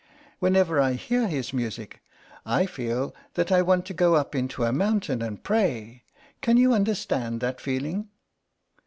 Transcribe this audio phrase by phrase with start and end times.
[0.39, 2.01] "Whenever I hear his music
[2.43, 6.05] I feel that I want to go up into a mountain and pray.
[6.41, 8.09] Can you understand that feeling?"